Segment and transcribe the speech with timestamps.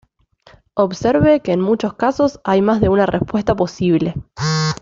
[0.73, 4.15] Observe que en muchos casos hay más de una respuesta posible.